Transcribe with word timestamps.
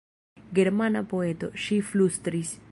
Germana 0.59 1.03
poeto, 1.13 1.53
ŝi 1.67 1.81
flustris. 1.91 2.59